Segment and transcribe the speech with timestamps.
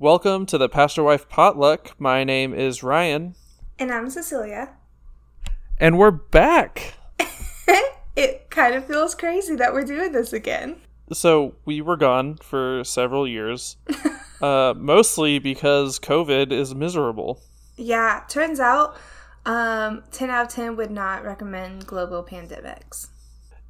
[0.00, 1.94] Welcome to the Pastor Wife Potluck.
[2.00, 3.34] My name is Ryan.
[3.78, 4.70] And I'm Cecilia.
[5.76, 6.94] And we're back.
[8.16, 10.76] it kind of feels crazy that we're doing this again.
[11.12, 13.76] So, we were gone for several years,
[14.40, 17.42] uh, mostly because COVID is miserable.
[17.76, 18.96] Yeah, turns out
[19.44, 23.08] um, 10 out of 10 would not recommend global pandemics.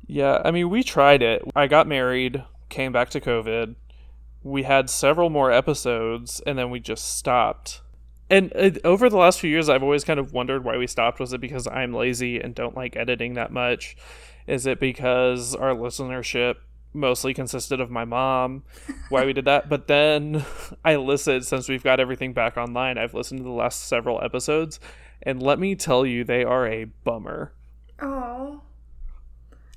[0.06, 1.42] Yeah, I mean, we tried it.
[1.56, 3.74] I got married, came back to COVID.
[4.42, 7.82] We had several more episodes, and then we just stopped.
[8.30, 11.20] And uh, over the last few years, I've always kind of wondered why we stopped.
[11.20, 13.96] Was it because I'm lazy and don't like editing that much?
[14.46, 16.56] Is it because our listenership
[16.92, 18.64] mostly consisted of my mom
[19.10, 20.44] why we did that but then
[20.84, 24.80] i listened since we've got everything back online i've listened to the last several episodes
[25.22, 27.52] and let me tell you they are a bummer
[28.00, 28.60] oh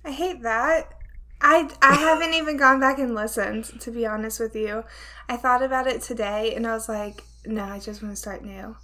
[0.04, 1.03] i hate that
[1.44, 4.84] i i haven't even gone back and listened to be honest with you
[5.30, 8.44] i thought about it today and i was like no i just want to start
[8.44, 8.76] new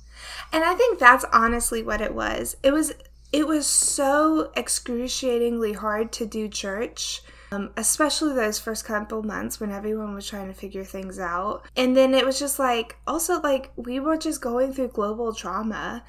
[0.54, 2.94] and i think that's honestly what it was it was
[3.32, 9.72] it was so excruciatingly hard to do church um, especially those first couple months when
[9.72, 11.64] everyone was trying to figure things out.
[11.76, 16.04] And then it was just like, also, like, we were just going through global trauma.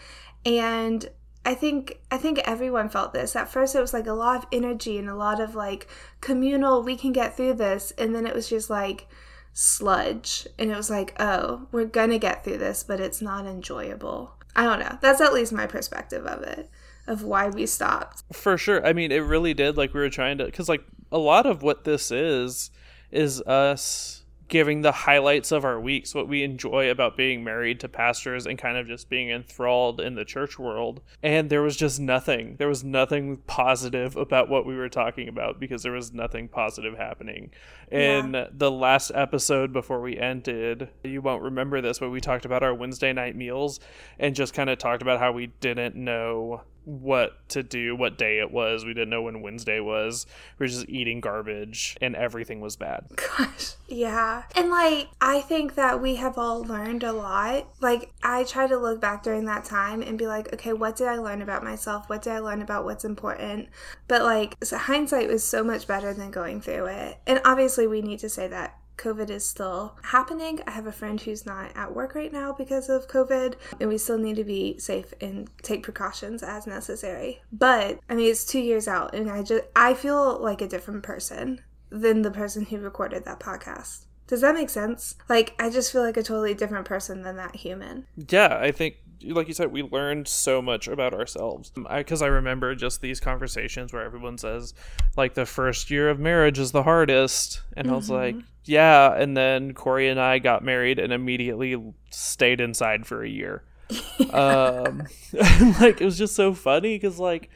[0.44, 1.08] And
[1.44, 3.34] I think I think everyone felt this.
[3.34, 5.88] At first it was like a lot of energy and a lot of like
[6.20, 9.08] communal we can get through this and then it was just like
[9.52, 13.46] sludge and it was like, "Oh, we're going to get through this, but it's not
[13.46, 14.98] enjoyable." I don't know.
[15.00, 16.70] That's at least my perspective of it
[17.06, 18.22] of why we stopped.
[18.32, 18.84] For sure.
[18.86, 21.62] I mean, it really did like we were trying to cuz like a lot of
[21.62, 22.70] what this is
[23.10, 24.19] is us
[24.50, 28.58] giving the highlights of our weeks, what we enjoy about being married to pastors and
[28.58, 31.00] kind of just being enthralled in the church world.
[31.22, 32.56] And there was just nothing.
[32.58, 36.98] There was nothing positive about what we were talking about because there was nothing positive
[36.98, 37.52] happening.
[37.90, 38.48] In yeah.
[38.52, 42.74] the last episode before we ended, you won't remember this, but we talked about our
[42.74, 43.78] Wednesday night meals
[44.18, 48.38] and just kind of talked about how we didn't know what to do, what day
[48.38, 48.84] it was.
[48.84, 50.26] We didn't know when Wednesday was.
[50.58, 53.06] We were just eating garbage and everything was bad.
[53.16, 54.44] Gosh, yeah.
[54.56, 57.68] And like, I think that we have all learned a lot.
[57.80, 61.08] Like, I try to look back during that time and be like, okay, what did
[61.08, 62.08] I learn about myself?
[62.08, 63.68] What did I learn about what's important?
[64.08, 67.18] But like, so hindsight was so much better than going through it.
[67.26, 70.60] And obviously, we need to say that COVID is still happening.
[70.66, 73.98] I have a friend who's not at work right now because of COVID, and we
[73.98, 77.40] still need to be safe and take precautions as necessary.
[77.50, 81.02] But I mean, it's two years out, and I just I feel like a different
[81.02, 84.04] person than the person who recorded that podcast.
[84.26, 85.16] Does that make sense?
[85.28, 88.06] Like, I just feel like a totally different person than that human.
[88.28, 91.70] Yeah, I think like you said, we learned so much about ourselves.
[91.70, 94.74] Because I, I, remember just these conversations where everyone says,
[95.16, 97.62] like, the first year of marriage is the hardest.
[97.76, 97.94] And mm-hmm.
[97.94, 98.46] I was like, mm-hmm.
[98.64, 99.14] yeah.
[99.14, 101.76] And then Corey and I got married and immediately
[102.10, 103.62] stayed inside for a year.
[104.32, 105.06] um,
[105.80, 107.50] like, it was just so funny because, like,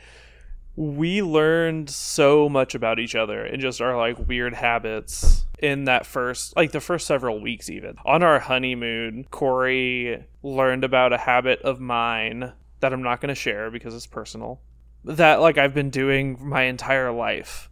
[0.76, 6.04] we learned so much about each other and just our like weird habits in that
[6.04, 7.96] first like the first several weeks even.
[8.04, 13.34] On our honeymoon corey learned about a habit of mine that i'm not going to
[13.34, 14.60] share because it's personal
[15.04, 17.70] that like i've been doing my entire life.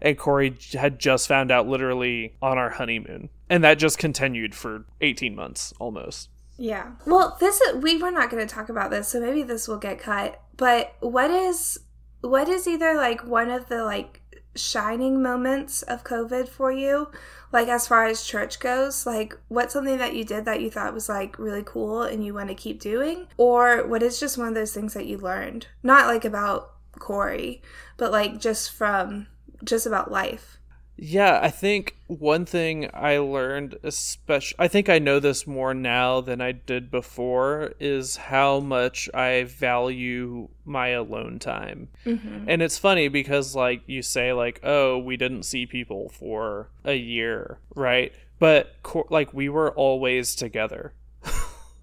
[0.00, 3.30] And corey had just found out literally on our honeymoon.
[3.48, 6.28] And that just continued for 18 months almost.
[6.58, 6.92] Yeah.
[7.06, 9.78] Well this is we were not going to talk about this so maybe this will
[9.78, 10.40] get cut.
[10.56, 11.80] But what is
[12.26, 14.22] what is either like one of the like
[14.54, 17.10] shining moments of COVID for you?
[17.52, 20.94] Like as far as church goes, like what's something that you did that you thought
[20.94, 23.28] was like really cool and you want to keep doing?
[23.36, 25.68] Or what is just one of those things that you learned?
[25.82, 27.62] Not like about Corey,
[27.96, 29.26] but like just from
[29.64, 30.58] just about life.
[30.98, 36.20] Yeah, I think one thing I learned, especially, I think I know this more now
[36.20, 41.88] than I did before, is how much I value my alone time.
[42.06, 42.48] Mm-hmm.
[42.48, 46.94] And it's funny because, like, you say, like, oh, we didn't see people for a
[46.94, 48.12] year, right?
[48.38, 48.74] But,
[49.10, 50.92] like, we were always together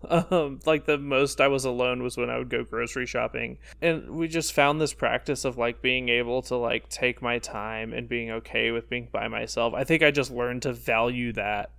[0.09, 3.57] um, like the most I was alone was when I would go grocery shopping.
[3.81, 7.93] And we just found this practice of like being able to like take my time
[7.93, 9.73] and being okay with being by myself.
[9.73, 11.71] I think I just learned to value that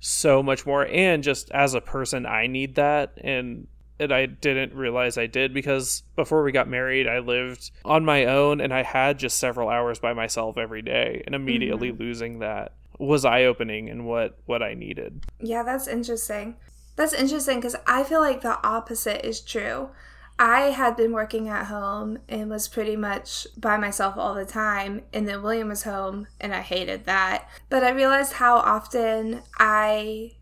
[0.00, 0.86] so much more.
[0.86, 3.18] And just as a person, I need that.
[3.22, 3.66] And
[3.98, 8.24] and I didn't realize I did because before we got married, I lived on my
[8.24, 11.22] own and I had just several hours by myself every day.
[11.26, 12.02] And immediately mm-hmm.
[12.02, 15.24] losing that was eye opening and what what I needed.
[15.40, 16.56] Yeah, that's interesting.
[16.96, 19.90] That's interesting because I feel like the opposite is true.
[20.38, 25.02] I had been working at home and was pretty much by myself all the time.
[25.12, 27.48] And then William was home and I hated that.
[27.68, 30.32] But I realized how often I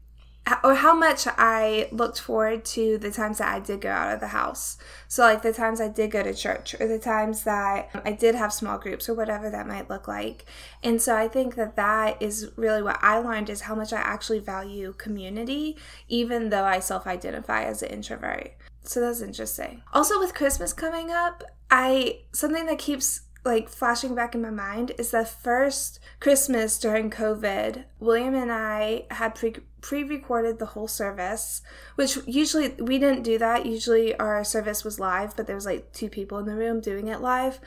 [0.65, 4.21] or how much I looked forward to the times that I did go out of
[4.21, 4.77] the house.
[5.07, 8.35] So, like the times I did go to church, or the times that I did
[8.35, 10.45] have small groups, or whatever that might look like.
[10.83, 14.01] And so, I think that that is really what I learned is how much I
[14.01, 15.77] actually value community,
[16.09, 18.53] even though I self identify as an introvert.
[18.83, 19.83] So, that's interesting.
[19.93, 24.93] Also, with Christmas coming up, I something that keeps like flashing back in my mind
[24.99, 27.85] is the first Christmas during COVID.
[27.99, 31.61] William and I had pre pre recorded the whole service,
[31.97, 33.67] which usually we didn't do that.
[33.67, 37.09] Usually our service was live, but there was like two people in the room doing
[37.09, 37.59] it live.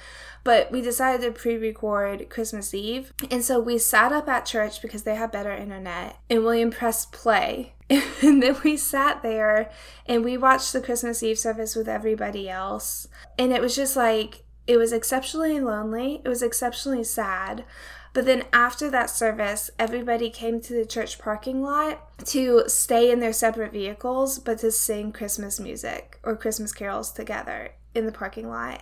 [0.43, 3.13] But we decided to pre record Christmas Eve.
[3.29, 7.11] And so we sat up at church because they had better internet, and William pressed
[7.11, 7.73] play.
[8.23, 9.69] And then we sat there
[10.07, 13.07] and we watched the Christmas Eve service with everybody else.
[13.37, 16.21] And it was just like, it was exceptionally lonely.
[16.23, 17.65] It was exceptionally sad.
[18.13, 23.19] But then after that service, everybody came to the church parking lot to stay in
[23.19, 28.49] their separate vehicles, but to sing Christmas music or Christmas carols together in the parking
[28.49, 28.81] lot.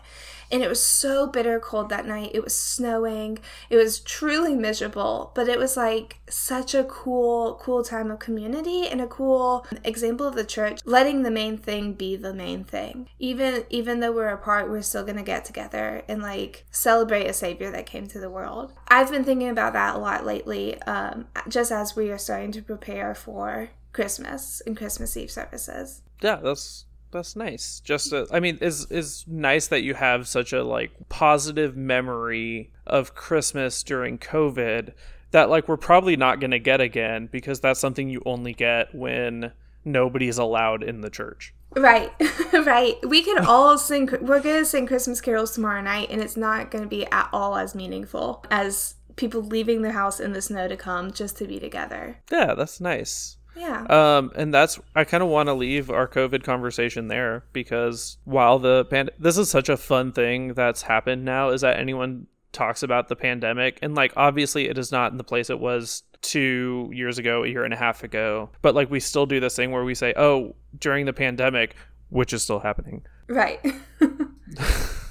[0.54, 2.30] And it was so bitter cold that night.
[2.36, 3.40] It was snowing.
[3.72, 8.88] It was truly miserable, but it was like such a cool, cool time of community
[8.88, 13.10] and a cool example of the church letting the main thing be the main thing.
[13.18, 17.72] Even even though we're apart, we're still gonna get together and like celebrate a savior
[17.72, 18.74] that came to the world.
[18.90, 22.62] I've been thinking about that a lot lately, um, just as we are starting to
[22.62, 26.04] prepare for Christmas and Christmas Eve services.
[26.22, 27.80] Yeah, that's that's nice.
[27.80, 32.71] Just a, I mean, is is nice that you have such a like positive memory
[32.86, 34.94] of Christmas during COVID
[35.31, 38.94] that like we're probably not going to get again because that's something you only get
[38.94, 39.51] when
[39.86, 41.54] nobody's allowed in the church.
[41.75, 42.12] Right,
[42.54, 42.95] right.
[43.07, 44.09] We can all sing.
[44.21, 47.74] We're gonna sing Christmas carols tomorrow night, and it's not gonna be at all as
[47.74, 52.19] meaningful as people leaving their house in the snow to come just to be together.
[52.31, 53.38] Yeah, that's nice.
[53.56, 53.86] Yeah.
[53.86, 58.60] Um, and that's I kind of want to leave our COVID conversation there because while
[58.60, 62.84] the pand this is such a fun thing that's happened now is that anyone talks
[62.84, 66.90] about the pandemic and like obviously it is not in the place it was two
[66.94, 69.72] years ago, a year and a half ago, but like we still do this thing
[69.72, 71.76] where we say, oh, during the pandemic,
[72.10, 73.06] which is still happening.
[73.28, 73.60] Right.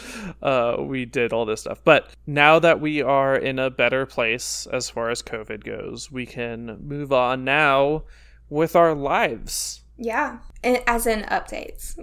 [0.42, 1.80] uh, we did all this stuff.
[1.84, 6.26] But now that we are in a better place as far as COVID goes, we
[6.26, 8.04] can move on now
[8.48, 9.82] with our lives.
[9.96, 11.96] Yeah, and as in updates.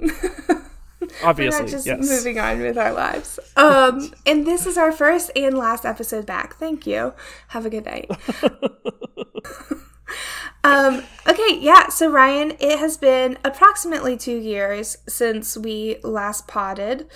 [1.23, 2.09] Obviously, We're not just yes.
[2.09, 3.39] moving on with our lives.
[3.55, 6.55] Um, and this is our first and last episode back.
[6.55, 7.13] Thank you.
[7.49, 8.11] Have a good night.
[10.65, 11.89] Um, okay, yeah.
[11.89, 17.07] So Ryan, it has been approximately two years since we last potted,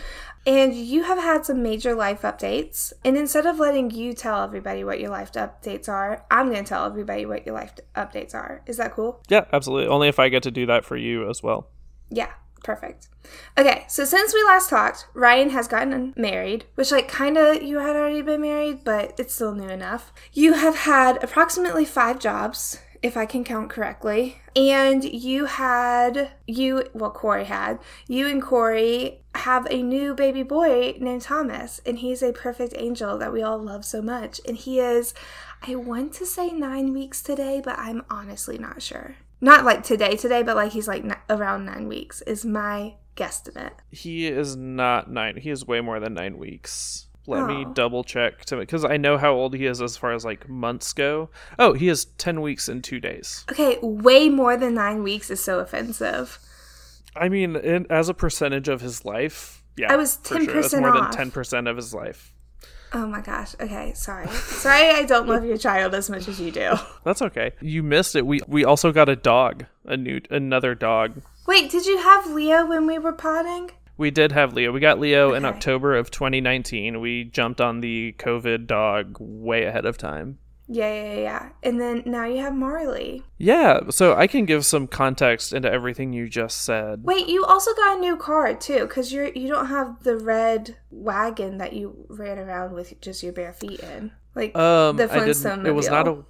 [0.46, 2.94] and you have had some major life updates.
[3.04, 6.70] And instead of letting you tell everybody what your life updates are, I'm going to
[6.70, 8.62] tell everybody what your life updates are.
[8.66, 9.22] Is that cool?
[9.30, 9.88] Yeah, absolutely.
[9.88, 11.70] Only if I get to do that for you as well.
[12.10, 12.32] Yeah,
[12.64, 13.08] perfect.
[13.58, 17.80] Okay, so since we last talked, Ryan has gotten married, which, like, kind of you
[17.80, 20.12] had already been married, but it's still new enough.
[20.34, 24.42] You have had approximately five jobs if I can count correctly.
[24.56, 30.96] And you had, you, well, Corey had, you and Corey have a new baby boy
[31.00, 34.42] named Thomas, and he's a perfect angel that we all love so much.
[34.48, 35.14] And he is,
[35.62, 39.16] I want to say nine weeks today, but I'm honestly not sure.
[39.42, 43.74] Not like today, today, but like he's like n- around nine weeks, is my guesstimate.
[43.92, 45.38] He is not nine.
[45.38, 47.08] He is way more than nine weeks.
[47.30, 47.74] Let me Oh.
[47.74, 50.92] double check to because I know how old he is as far as like months
[50.94, 51.30] go.
[51.58, 53.46] Oh, he is ten weeks and two days.
[53.52, 56.40] Okay, way more than nine weeks is so offensive.
[57.16, 60.54] I mean, in, as a percentage of his life, yeah, I was for sure.
[60.64, 62.34] 10% more than ten percent of his life.
[62.92, 63.54] Oh my gosh.
[63.62, 64.28] Okay, sorry.
[64.30, 66.74] sorry I don't love your child as much as you do.
[67.04, 67.52] That's okay.
[67.62, 68.26] You missed it.
[68.26, 71.22] We we also got a dog, a new another dog.
[71.46, 73.72] Wait, did you have Leo when we were potting?
[74.00, 74.72] We did have Leo.
[74.72, 77.02] We got Leo in October of 2019.
[77.02, 80.40] We jumped on the COVID dog way ahead of time.
[80.70, 81.50] Yeah, yeah, yeah.
[81.64, 83.24] And then now you have Marley.
[83.38, 87.04] Yeah, so I can give some context into everything you just said.
[87.04, 90.78] Wait, you also got a new car too, because you're you don't have the red
[90.92, 94.12] wagon that you ran around with just your bare feet in.
[94.34, 95.68] Like Um, the I Flintstone didn't.
[95.68, 96.24] It was not a.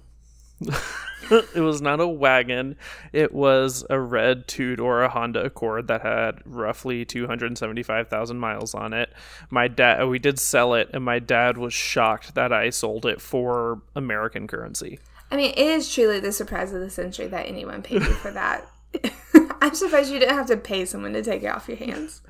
[1.54, 2.76] it was not a wagon.
[3.12, 8.08] It was a red two door Honda Accord that had roughly two hundred seventy five
[8.08, 9.12] thousand miles on it.
[9.50, 13.20] My dad, we did sell it, and my dad was shocked that I sold it
[13.20, 14.98] for American currency.
[15.30, 18.32] I mean, it is truly the surprise of the century that anyone paid you for
[18.32, 18.66] that.
[19.60, 22.22] I'm surprised you didn't have to pay someone to take it off your hands.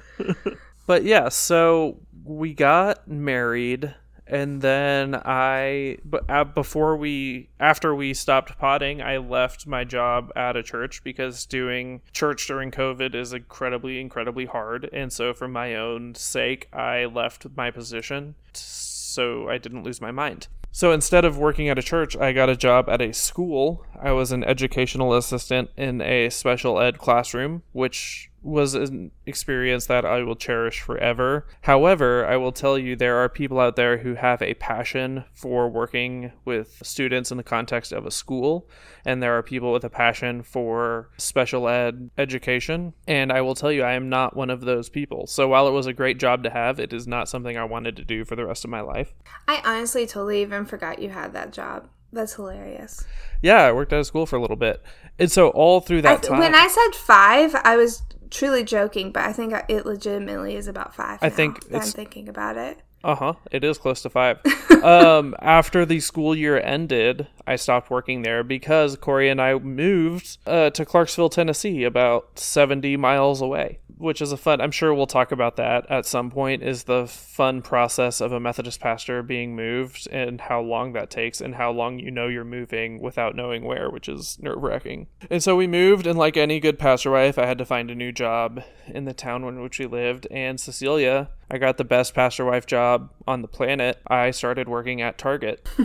[0.86, 3.94] But yeah, so we got married
[4.30, 10.32] and then I, but uh, before we, after we stopped potting, I left my job
[10.36, 14.88] at a church because doing church during COVID is incredibly, incredibly hard.
[14.92, 20.12] And so, for my own sake, I left my position so I didn't lose my
[20.12, 20.46] mind.
[20.72, 23.84] So instead of working at a church, I got a job at a school.
[24.00, 30.04] I was an educational assistant in a special ed classroom, which was an experience that
[30.04, 31.46] I will cherish forever.
[31.62, 35.68] However, I will tell you there are people out there who have a passion for
[35.68, 38.68] working with students in the context of a school,
[39.04, 42.94] and there are people with a passion for special ed education.
[43.06, 45.26] And I will tell you, I am not one of those people.
[45.26, 47.96] So while it was a great job to have, it is not something I wanted
[47.96, 49.12] to do for the rest of my life.
[49.46, 51.88] I honestly totally even forgot you had that job.
[52.12, 53.06] That's hilarious.
[53.40, 54.82] Yeah, I worked at a school for a little bit.
[55.18, 56.38] And so all through that I, time.
[56.40, 60.94] When I said five, I was truly joking, but I think it legitimately is about
[60.94, 61.18] five.
[61.22, 62.78] I think I'm thinking about it.
[63.02, 63.34] Uh huh.
[63.50, 64.40] It is close to five.
[64.82, 70.36] um, after the school year ended, I stopped working there because Corey and I moved
[70.46, 75.06] uh, to Clarksville, Tennessee, about 70 miles away which is a fun i'm sure we'll
[75.06, 79.54] talk about that at some point is the fun process of a methodist pastor being
[79.54, 83.64] moved and how long that takes and how long you know you're moving without knowing
[83.64, 85.06] where which is nerve-wracking.
[85.30, 87.94] And so we moved and like any good pastor wife i had to find a
[87.94, 90.26] new job in the town in which we lived.
[90.30, 94.00] And cecilia i got the best pastor wife job on the planet.
[94.06, 95.68] I started working at target.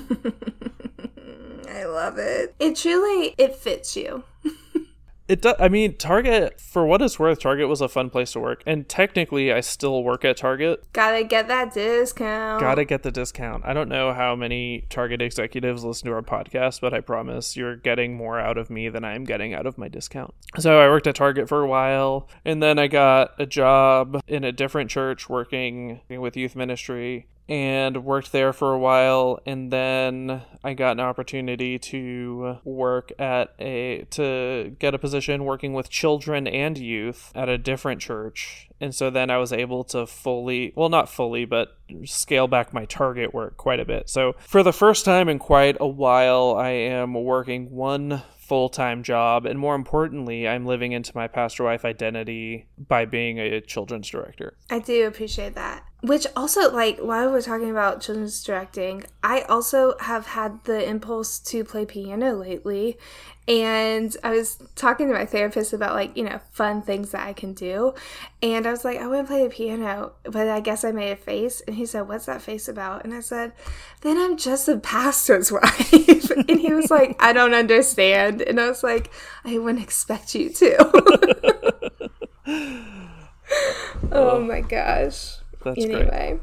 [1.69, 2.55] I love it.
[2.59, 4.23] It truly it fits you
[5.27, 5.55] It does.
[5.59, 8.87] I mean, Target, for what it's worth, Target was a fun place to work, and
[8.87, 10.83] technically, I still work at Target.
[10.93, 12.59] Gotta get that discount.
[12.59, 13.65] Gotta get the discount.
[13.65, 17.75] I don't know how many Target executives listen to our podcast, but I promise you're
[17.75, 20.33] getting more out of me than I'm getting out of my discount.
[20.59, 24.43] So I worked at Target for a while, and then I got a job in
[24.43, 30.41] a different church working with youth ministry and worked there for a while and then
[30.63, 36.47] I got an opportunity to work at a to get a position working with children
[36.47, 38.69] and youth at a different church.
[38.81, 42.85] And so then I was able to fully, well not fully, but scale back my
[42.85, 44.09] target work quite a bit.
[44.09, 49.03] So for the first time in quite a while I am working one full time
[49.03, 49.45] job.
[49.45, 54.55] And more importantly, I'm living into my pastor wife identity by being a children's director.
[54.69, 55.83] I do appreciate that.
[56.05, 61.39] Which also, like, while we're talking about children's directing, I also have had the impulse
[61.39, 62.99] to play piano lately.
[63.47, 67.33] And I was talking to my therapist about, like, you know, fun things that I
[67.33, 67.95] can do.
[68.43, 71.11] And I was like, I want to play the piano, but I guess I made
[71.11, 71.61] a face.
[71.61, 73.03] And he said, What's that face about?
[73.03, 73.53] And I said,
[74.01, 75.91] Then I'm just a pastor's wife.
[75.91, 78.43] and he was like, I don't understand.
[78.43, 79.11] And I was like,
[79.43, 82.01] I wouldn't expect you to.
[84.11, 85.37] oh my gosh.
[85.65, 86.07] That's anyway.
[86.07, 86.39] great.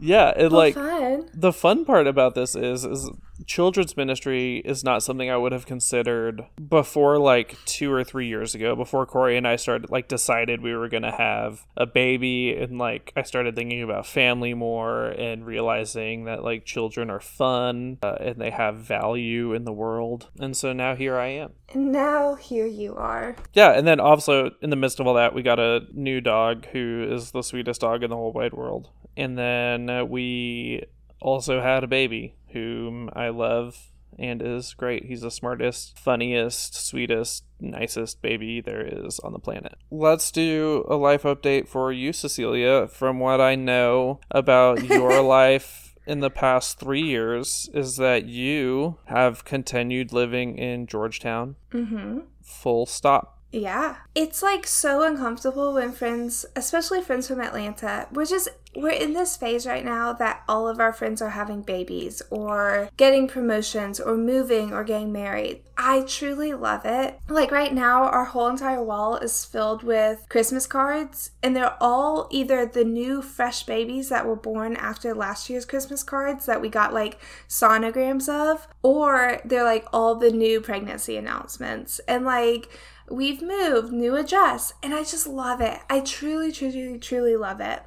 [0.00, 1.28] Yeah, it well, like fun.
[1.34, 3.10] the fun part about this is is
[3.46, 8.54] children's ministry is not something I would have considered before like two or three years
[8.54, 12.78] ago, before Corey and I started like decided we were gonna have a baby and
[12.78, 18.16] like I started thinking about family more and realizing that like children are fun uh,
[18.20, 20.28] and they have value in the world.
[20.38, 21.52] And so now here I am.
[21.72, 23.36] And now here you are.
[23.52, 26.66] Yeah, and then also in the midst of all that, we got a new dog
[26.66, 28.88] who is the sweetest dog in the whole wide world.
[29.18, 30.84] And then uh, we
[31.20, 35.04] also had a baby whom I love and is great.
[35.06, 39.74] He's the smartest, funniest, sweetest, nicest baby there is on the planet.
[39.90, 42.86] Let's do a life update for you, Cecilia.
[42.86, 48.96] From what I know about your life in the past three years, is that you
[49.06, 51.56] have continued living in Georgetown.
[51.72, 52.20] Mm-hmm.
[52.42, 53.37] Full stop.
[53.50, 53.96] Yeah.
[54.14, 59.36] It's like so uncomfortable when friends, especially friends from Atlanta, we're just, we're in this
[59.36, 64.16] phase right now that all of our friends are having babies or getting promotions or
[64.16, 65.62] moving or getting married.
[65.78, 67.18] I truly love it.
[67.28, 72.28] Like right now, our whole entire wall is filled with Christmas cards, and they're all
[72.30, 76.68] either the new fresh babies that were born after last year's Christmas cards that we
[76.68, 82.00] got like sonograms of, or they're like all the new pregnancy announcements.
[82.00, 82.68] And like,
[83.10, 84.72] we've moved, new address.
[84.82, 85.80] And I just love it.
[85.88, 87.82] I truly, truly, truly love it.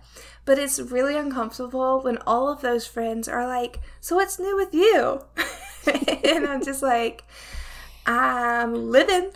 [0.45, 4.73] But it's really uncomfortable when all of those friends are like, So what's new with
[4.73, 5.21] you?
[6.23, 7.23] and I'm just like,
[8.05, 9.31] I'm living.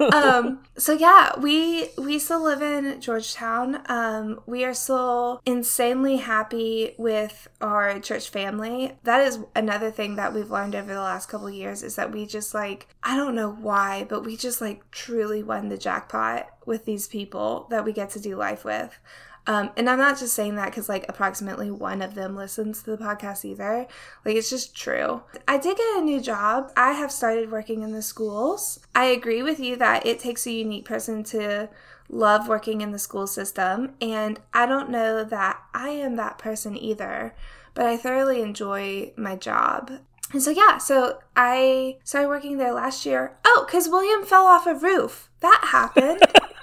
[0.12, 3.82] um, so yeah, we we still live in Georgetown.
[3.86, 8.92] Um, we are still insanely happy with our church family.
[9.02, 12.26] That is another thing that we've learned over the last couple years is that we
[12.26, 16.84] just like I don't know why, but we just like truly won the jackpot with
[16.84, 18.98] these people that we get to do life with.
[19.46, 22.96] Um, and I'm not just saying that because like approximately one of them listens to
[22.96, 23.86] the podcast either.
[24.24, 25.22] Like it's just true.
[25.46, 26.72] I did get a new job.
[26.76, 28.80] I have started working in the schools.
[28.94, 31.68] I agree with you that it takes a unique person to
[32.08, 33.94] love working in the school system.
[34.00, 37.34] And I don't know that I am that person either,
[37.74, 39.92] but I thoroughly enjoy my job.
[40.32, 43.36] And so, yeah, so I started working there last year.
[43.44, 45.30] Oh, because William fell off a roof.
[45.40, 46.22] That happened.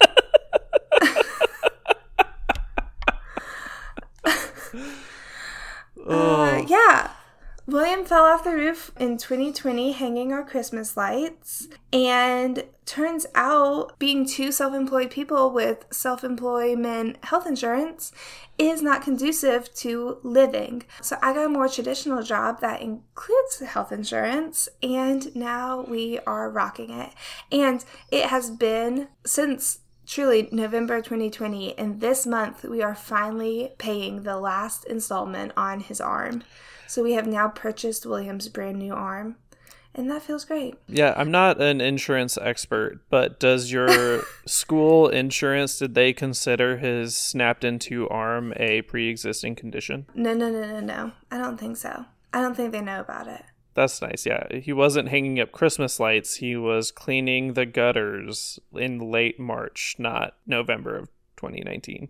[6.07, 7.11] uh, yeah.
[7.67, 11.67] William fell off the roof in 2020 hanging our Christmas lights.
[11.93, 18.11] And turns out being two self employed people with self employment health insurance
[18.57, 20.83] is not conducive to living.
[21.01, 26.49] So I got a more traditional job that includes health insurance, and now we are
[26.49, 27.11] rocking it.
[27.51, 34.23] And it has been since truly November 2020, and this month we are finally paying
[34.23, 36.43] the last installment on his arm.
[36.87, 39.37] So we have now purchased William's brand new arm.
[39.93, 40.75] And that feels great.
[40.87, 47.15] Yeah, I'm not an insurance expert, but does your school insurance did they consider his
[47.17, 50.05] snapped into arm a pre-existing condition?
[50.15, 51.11] No, no, no, no, no.
[51.29, 52.05] I don't think so.
[52.33, 53.43] I don't think they know about it.
[53.73, 54.25] That's nice.
[54.25, 56.35] Yeah, he wasn't hanging up Christmas lights.
[56.35, 62.09] He was cleaning the gutters in late March, not November of 2019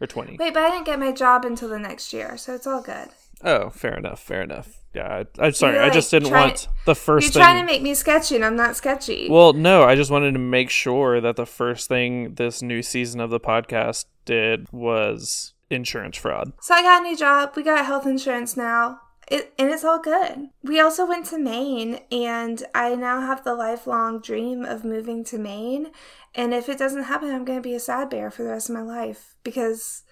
[0.00, 0.36] or 20.
[0.38, 3.08] Wait, but I didn't get my job until the next year, so it's all good.
[3.42, 4.20] Oh, fair enough.
[4.20, 4.78] Fair enough.
[4.94, 5.78] Yeah, I, am sorry.
[5.78, 7.26] Like I just didn't want to, the first.
[7.26, 7.42] You're thing...
[7.42, 9.28] trying to make me sketchy, and I'm not sketchy.
[9.30, 13.20] Well, no, I just wanted to make sure that the first thing this new season
[13.20, 16.52] of the podcast did was insurance fraud.
[16.60, 17.52] So I got a new job.
[17.54, 19.00] We got health insurance now.
[19.30, 20.48] It, and it's all good.
[20.62, 25.38] We also went to Maine, and I now have the lifelong dream of moving to
[25.38, 25.88] Maine.
[26.34, 28.70] And if it doesn't happen, I'm going to be a sad bear for the rest
[28.70, 30.02] of my life because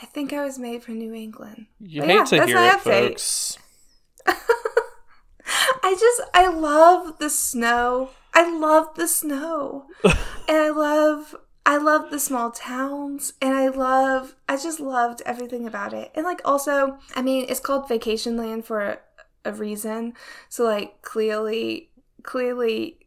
[0.00, 1.66] I think I was made for New England.
[1.78, 3.58] You but hate yeah, to hear it, folks.
[4.26, 8.10] I just I love the snow.
[8.32, 9.86] I love the snow.
[10.04, 10.16] and
[10.48, 15.94] I love I love the small towns and I love I just loved everything about
[15.94, 16.10] it.
[16.14, 18.98] And like also, I mean, it's called vacation land for a,
[19.46, 20.12] a reason.
[20.48, 21.90] So like clearly
[22.22, 22.98] clearly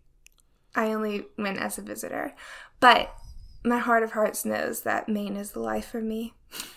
[0.75, 2.33] I only went as a visitor.
[2.79, 3.13] But
[3.63, 6.33] my heart of hearts knows that Maine is the life for me.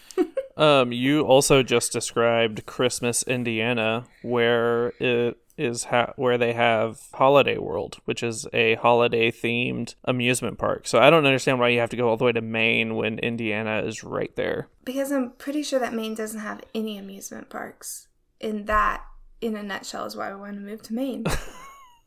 [0.56, 7.58] um, you also just described Christmas, Indiana, where it is ha- where they have Holiday
[7.58, 10.88] World, which is a holiday themed amusement park.
[10.88, 13.18] So I don't understand why you have to go all the way to Maine when
[13.18, 14.68] Indiana is right there.
[14.84, 18.08] Because I'm pretty sure that Maine doesn't have any amusement parks.
[18.40, 19.04] And that,
[19.40, 21.24] in a nutshell, is why I want to move to Maine.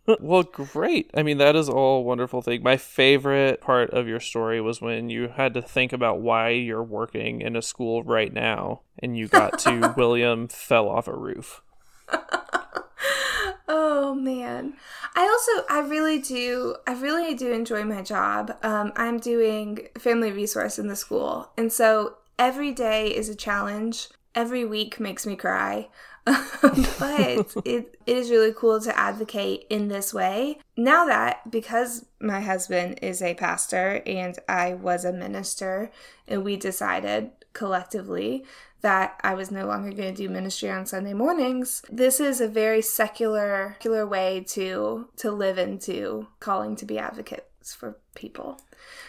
[0.19, 1.09] well, great.
[1.13, 2.61] I mean, that is all wonderful thing.
[2.61, 6.83] My favorite part of your story was when you had to think about why you're
[6.83, 11.61] working in a school right now and you got to William fell off a roof.
[13.67, 14.73] Oh man.
[15.15, 18.55] I also I really do I really do enjoy my job.
[18.63, 21.49] Um, I'm doing family resource in the school.
[21.57, 24.09] And so every day is a challenge.
[24.35, 25.89] Every week makes me cry.
[26.25, 30.59] but it, it is really cool to advocate in this way.
[30.77, 35.91] Now that, because my husband is a pastor and I was a minister,
[36.27, 38.45] and we decided collectively
[38.81, 41.83] that I was no longer going to do ministry on Sunday mornings.
[41.89, 47.73] This is a very secular, secular way to to live into calling to be advocates
[47.73, 48.61] for people.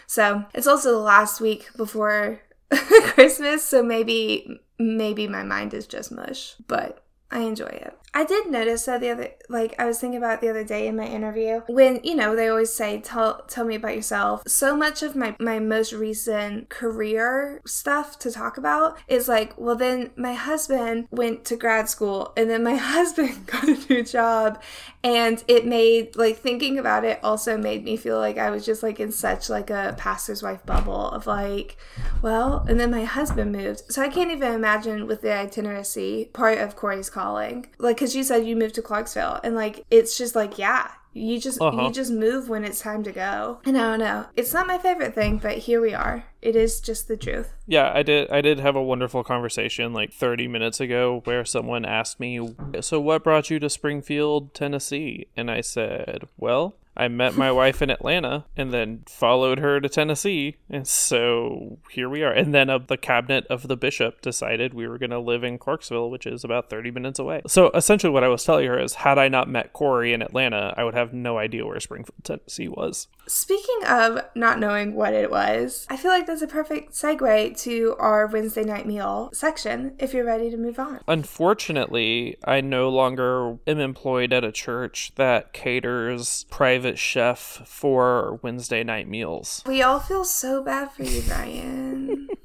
[0.07, 6.11] So it's also the last week before Christmas, so maybe maybe my mind is just
[6.11, 7.97] mush, but I enjoy it.
[8.15, 10.95] I did notice that the other, like, I was thinking about the other day in
[10.95, 14.43] my interview when, you know, they always say, tell, tell me about yourself.
[14.47, 19.75] So much of my, my most recent career stuff to talk about is like, well,
[19.75, 24.63] then my husband went to grad school and then my husband got a new job.
[25.03, 28.81] And it made, like, thinking about it also made me feel like I was just
[28.81, 31.75] like in such like a pastor's wife bubble of like,
[32.21, 33.91] well, and then my husband moved.
[33.91, 37.67] So I can't even imagine with the itineracy part of Corey's calling.
[37.77, 41.39] Like, because you said you moved to Clarksville, and like it's just like yeah, you
[41.39, 41.87] just uh-huh.
[41.87, 43.59] you just move when it's time to go.
[43.65, 46.23] And I don't know, it's not my favorite thing, but here we are.
[46.39, 47.53] It is just the truth.
[47.65, 48.29] Yeah, I did.
[48.29, 52.99] I did have a wonderful conversation like 30 minutes ago where someone asked me, "So
[52.99, 57.89] what brought you to Springfield, Tennessee?" And I said, "Well, I met my wife in
[57.89, 60.57] Atlanta and then followed her to Tennessee.
[60.69, 62.31] And so here we are.
[62.31, 65.57] And then uh, the cabinet of the bishop decided we were going to live in
[65.57, 67.41] Clarksville, which is about 30 minutes away.
[67.47, 70.73] So essentially, what I was telling her is had I not met Corey in Atlanta,
[70.77, 73.07] I would have no idea where Springfield, Tennessee was.
[73.27, 77.95] Speaking of not knowing what it was, I feel like that's a perfect segue to
[77.97, 80.99] our Wednesday night meal section if you're ready to move on.
[81.07, 88.83] Unfortunately, I no longer am employed at a church that caters private chef for Wednesday
[88.83, 89.63] night meals.
[89.65, 92.27] We all feel so bad for you, Brian.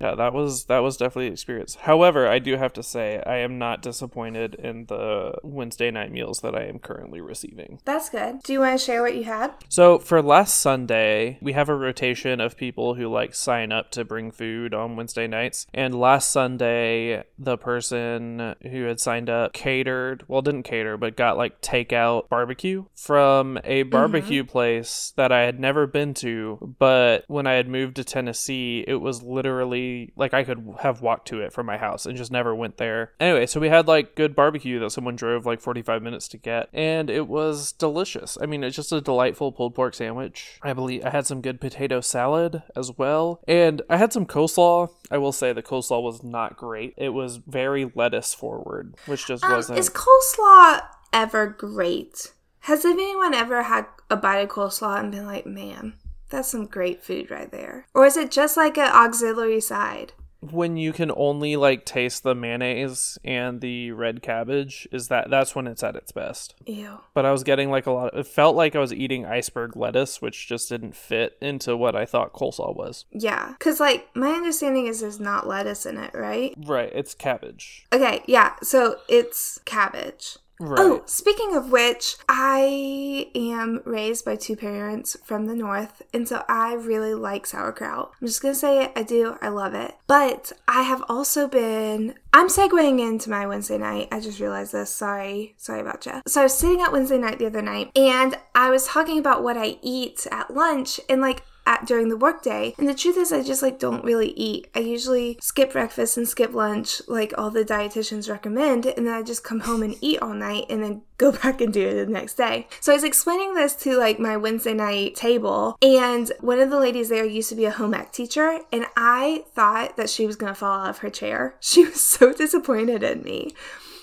[0.00, 1.74] Yeah, that was that was definitely an experience.
[1.74, 6.40] However, I do have to say I am not disappointed in the Wednesday night meals
[6.40, 7.80] that I am currently receiving.
[7.84, 8.42] That's good.
[8.44, 9.52] Do you want to share what you had?
[9.68, 14.04] So for last Sunday, we have a rotation of people who like sign up to
[14.04, 15.66] bring food on Wednesday nights.
[15.74, 21.36] And last Sunday, the person who had signed up catered, well, didn't cater, but got
[21.36, 23.90] like takeout barbecue from a mm-hmm.
[23.90, 26.74] barbecue place that I had never been to.
[26.78, 31.28] But when I had moved to Tennessee, it was literally like I could have walked
[31.28, 33.12] to it from my house and just never went there.
[33.20, 36.68] Anyway, so we had like good barbecue that someone drove like 45 minutes to get,
[36.72, 38.38] and it was delicious.
[38.40, 40.58] I mean, it's just a delightful pulled pork sandwich.
[40.62, 44.90] I believe I had some good potato salad as well, and I had some coleslaw.
[45.10, 46.94] I will say the coleslaw was not great.
[46.96, 49.78] It was very lettuce forward, which just Um, wasn't.
[49.78, 50.80] is coleslaw
[51.12, 52.32] ever great?
[52.62, 55.94] Has anyone ever had a bite of coleslaw and been like, man,
[56.30, 57.86] that's some great food right there?
[57.94, 60.12] Or is it just like an auxiliary side?
[60.40, 65.54] when you can only like taste the mayonnaise and the red cabbage is that that's
[65.54, 67.00] when it's at its best Ew.
[67.12, 68.16] but I was getting like a lot.
[68.16, 72.04] It felt like I was eating iceberg lettuce, which just didn't fit into what I
[72.04, 73.04] thought coleslaw was.
[73.10, 73.54] Yeah.
[73.58, 76.54] Because, like, my understanding is there's not lettuce in it, right?
[76.56, 77.86] Right, it's cabbage.
[77.92, 78.54] Okay, yeah.
[78.62, 80.38] So it's cabbage.
[80.60, 80.80] Oh, right.
[80.80, 86.44] Oh, speaking of which, I am raised by two parents from the north, and so
[86.48, 88.12] I really like sauerkraut.
[88.20, 89.94] I'm just gonna say it, I do, I love it.
[90.06, 94.08] But I have also been, I'm segueing into my Wednesday night.
[94.10, 94.90] I just realized this.
[94.90, 96.22] Sorry, sorry about you.
[96.26, 99.42] So I was sitting at Wednesday night the other night, and I was talking about
[99.42, 102.74] what I eat at lunch, and like, at during the workday.
[102.78, 104.68] And the truth is I just like don't really eat.
[104.74, 109.22] I usually skip breakfast and skip lunch like all the dietitians recommend and then I
[109.22, 112.12] just come home and eat all night and then go back and do it the
[112.12, 112.68] next day.
[112.80, 116.78] So I was explaining this to like my Wednesday night table and one of the
[116.78, 120.36] ladies there used to be a home ec teacher and I thought that she was
[120.36, 121.56] to fall out of her chair.
[121.68, 123.52] She was so disappointed in me.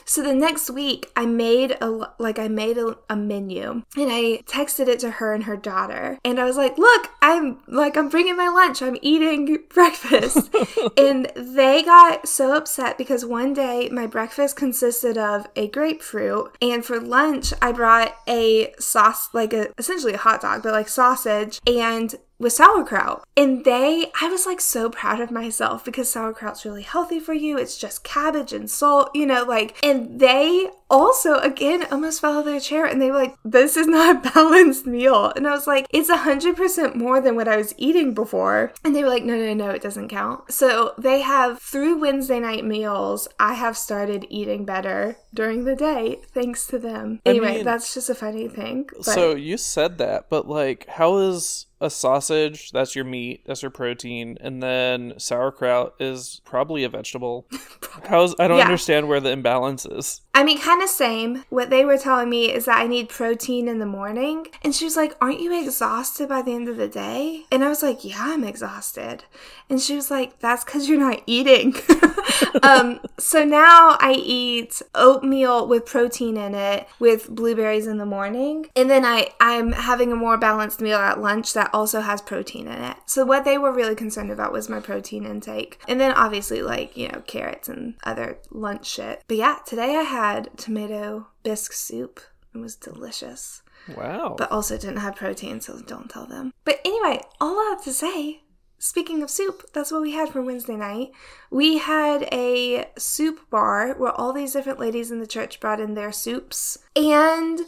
[0.06, 4.44] So the next week, I made a like I made a, a, menu and I
[4.46, 8.10] texted it to her and her daughter, and I was like, "Look, I'm like I'm
[8.10, 8.84] bringing my lunch.
[8.84, 10.54] I'm eating breakfast,"
[10.98, 16.86] and they got so upset because one day my breakfast consisted of a grapefruit, and
[16.86, 21.60] for lunch I brought a sauce like a essentially a hot dog, but like sausage
[21.66, 23.24] and with sauerkraut.
[23.38, 27.58] And they, I was like so proud of myself because sauerkraut's really healthy for you.
[27.58, 32.40] It's just cabbage and salt, you know, like, and they also, again, almost fell out
[32.40, 35.32] of their chair and they were like, this is not a balanced meal.
[35.36, 38.72] And I was like, it's 100% more than what I was eating before.
[38.84, 40.52] And they were like, no, no, no, it doesn't count.
[40.52, 46.22] So they have, through Wednesday night meals, I have started eating better during the day
[46.34, 47.20] thanks to them.
[47.26, 48.88] I Anyway, mean- that's just a funny thing.
[48.96, 52.72] But So you said that, but like, how is a sausage?
[52.72, 53.44] That's your meat.
[53.46, 57.48] That's your protein, and then sauerkraut is probably a vegetable.
[58.08, 58.64] How's I don't Yeah.
[58.66, 60.22] understand where the imbalance is.
[60.34, 61.44] I mean, kind of same.
[61.50, 64.48] What they were telling me is that I need protein in the morning.
[64.64, 67.46] And she was like, Aren't you exhausted by the end of the day?
[67.52, 69.24] And I was like, Yeah, I'm exhausted.
[69.70, 71.76] And she was like, That's because you're not eating.
[72.64, 78.68] um, so now I eat oatmeal with protein in it with blueberries in the morning.
[78.76, 82.68] And then I, I'm having a more balanced meal at lunch that also has protein
[82.68, 82.98] in it.
[83.06, 85.80] So what they were really concerned about was my protein intake.
[85.88, 89.24] And then obviously, like, you know, carrots and other lunch shit.
[89.28, 92.20] But yeah, today I had tomato bisque soup.
[92.54, 93.62] It was delicious
[93.96, 94.36] Wow.
[94.38, 96.54] but also didn't have protein, so don't tell them.
[96.64, 98.42] But anyway, all I have to say,
[98.80, 101.12] speaking of soup, that's what we had for Wednesday night.
[101.52, 105.94] We had a soup bar where all these different ladies in the church brought in
[105.94, 106.78] their soups.
[106.96, 107.60] And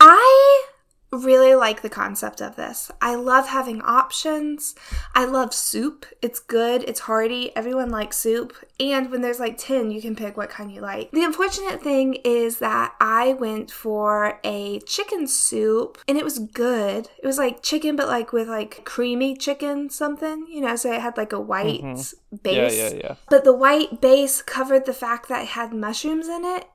[0.00, 0.66] I
[1.10, 2.90] really like the concept of this.
[3.00, 4.74] I love having options.
[5.14, 6.04] I love soup.
[6.20, 7.54] It's good, it's hearty.
[7.56, 8.52] Everyone likes soup.
[8.78, 11.10] And when there's like 10, you can pick what kind you like.
[11.10, 17.08] The unfortunate thing is that I went for a chicken soup and it was good.
[17.22, 21.00] It was like chicken, but like with like creamy chicken something, you know, so it
[21.00, 22.14] had like a white Mhm.
[22.32, 22.76] yeah, base.
[22.76, 23.14] yeah, yeah.
[23.30, 26.66] But the white base covered the fact that it had mushrooms in it,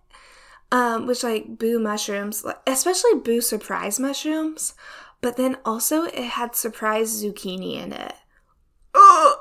[0.74, 4.74] um, which like boo mushrooms, especially boo surprise mushrooms.
[5.22, 8.16] But then also it had surprise zucchini in it.
[8.96, 9.38] Ugh!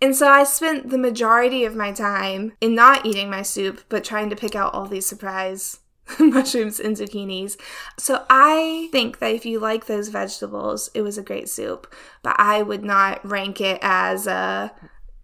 [0.00, 4.02] And so I spent the majority of my time in not eating my soup, but
[4.02, 5.80] trying to pick out all these surprise
[6.18, 7.60] mushrooms and zucchinis.
[7.98, 11.94] So I think that if you like those vegetables, it was a great soup.
[12.22, 14.72] But I would not rank it as a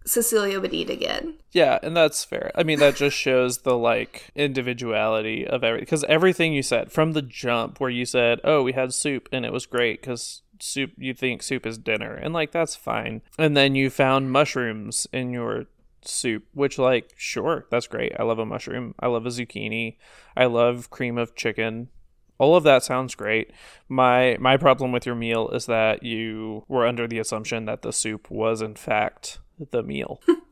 [0.07, 1.35] Cecilia would eat again.
[1.51, 2.51] Yeah, and that's fair.
[2.55, 5.83] I mean, that just shows the like individuality of everything.
[5.83, 9.45] Because everything you said from the jump, where you said, "Oh, we had soup and
[9.45, 13.21] it was great," because soup you think soup is dinner, and like that's fine.
[13.37, 15.65] And then you found mushrooms in your
[16.03, 18.13] soup, which like sure, that's great.
[18.17, 18.95] I love a mushroom.
[18.99, 19.97] I love a zucchini.
[20.35, 21.89] I love cream of chicken.
[22.39, 23.51] All of that sounds great.
[23.89, 27.91] My my problem with your meal is that you were under the assumption that the
[27.91, 30.21] soup was in fact the meal.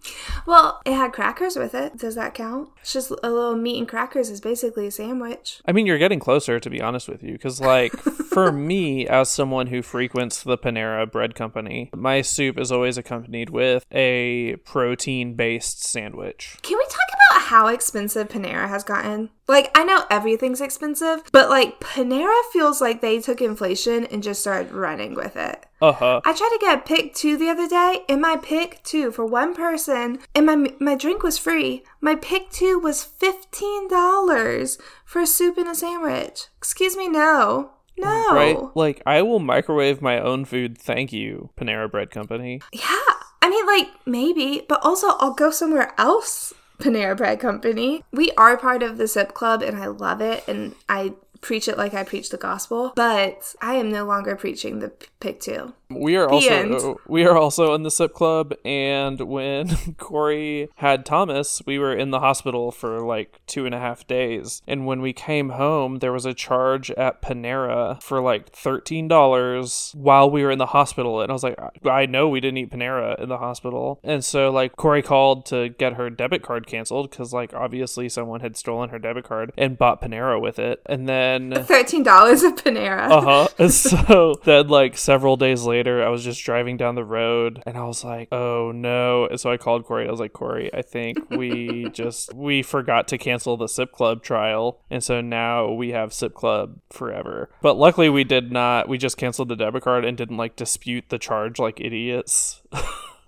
[0.45, 1.97] Well, it had crackers with it.
[1.97, 2.69] Does that count?
[2.81, 5.61] It's just a little meat and crackers is basically a sandwich.
[5.65, 7.91] I mean, you're getting closer, to be honest with you, because, like,
[8.29, 13.49] for me, as someone who frequents the Panera Bread Company, my soup is always accompanied
[13.49, 16.57] with a protein based sandwich.
[16.61, 19.29] Can we talk about how expensive Panera has gotten?
[19.47, 24.41] Like, I know everything's expensive, but like, Panera feels like they took inflation and just
[24.41, 25.65] started running with it.
[25.81, 26.21] Uh huh.
[26.25, 29.25] I tried to get a pick two the other day, and my pick two for
[29.25, 31.83] one person, and my my drink was free.
[32.01, 36.47] My pick two was fifteen dollars for a soup and a sandwich.
[36.57, 38.33] Excuse me, no, no.
[38.33, 38.57] Right?
[38.75, 40.77] Like, I will microwave my own food.
[40.77, 42.61] Thank you, Panera Bread Company.
[42.73, 46.53] Yeah, I mean, like maybe, but also I'll go somewhere else.
[46.77, 48.03] Panera Bread Company.
[48.11, 51.77] We are part of the Sip Club, and I love it, and I preach it
[51.77, 52.93] like I preach the gospel.
[52.95, 55.73] But I am no longer preaching the pick two.
[55.89, 56.73] We are The also end.
[56.73, 61.95] Uh, we are also in the SIP club, and when Corey had Thomas, we were
[61.95, 64.63] in the hospital for like two and a half days.
[64.67, 69.91] And when we came home, there was a charge at Panera for like thirteen dollars
[69.95, 71.21] while we were in the hospital.
[71.21, 74.23] And I was like, I I know we didn't eat Panera in the hospital, and
[74.23, 78.57] so like Corey called to get her debit card canceled because like obviously someone had
[78.57, 81.51] stolen her debit card and bought Panera with it, and then.
[81.65, 83.05] Thirteen dollars of Panera.
[83.15, 83.69] Uh huh.
[83.69, 87.83] So then, like several days later, I was just driving down the road, and I
[87.83, 90.07] was like, "Oh no!" And so I called Corey.
[90.07, 94.21] I was like, "Corey, I think we just we forgot to cancel the Sip Club
[94.23, 98.89] trial, and so now we have Sip Club forever." But luckily, we did not.
[98.89, 102.61] We just canceled the debit card and didn't like dispute the charge like idiots.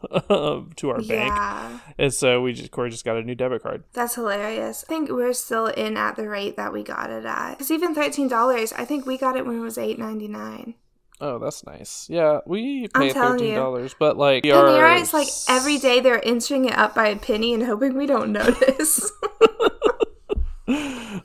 [0.30, 3.84] to our bank, and so we just Corey just got a new debit card.
[3.94, 4.84] that's hilarious.
[4.84, 7.52] I think we're still in at the rate that we got it at.
[7.52, 10.76] Because even thirteen dollars, I think we got it when it was eight ninety nine.
[11.20, 12.06] Oh, that's nice.
[12.10, 16.20] Yeah, we pay thirteen dollars, but like we Panera, are it's like every day they're
[16.20, 19.12] inching it up by a penny and hoping we don't notice.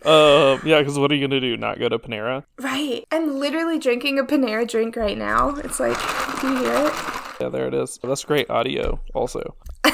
[0.04, 1.56] Um, yeah, because what are you gonna do?
[1.56, 2.44] Not go to Panera?
[2.58, 3.04] right.
[3.10, 5.50] I'm literally drinking a Panera drink right now.
[5.56, 5.96] It's like,
[6.40, 7.21] do you hear it?
[7.42, 7.98] Yeah, there it is.
[8.04, 9.00] That's great audio.
[9.14, 9.56] Also,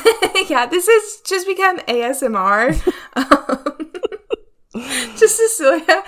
[0.50, 2.76] yeah, this has just become ASMR.
[4.74, 4.84] Um,
[5.16, 6.04] just Cecilia